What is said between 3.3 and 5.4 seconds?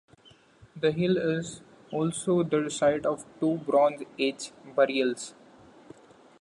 two Bronze Age burials.